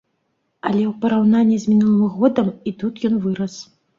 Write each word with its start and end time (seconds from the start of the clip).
Але 0.69 0.83
ў 0.91 0.93
параўнанні 1.03 1.59
з 1.65 1.73
мінулым 1.73 2.09
годам 2.17 2.49
і 2.71 2.75
тут 2.83 3.05
ён 3.13 3.21
вырас. 3.27 3.61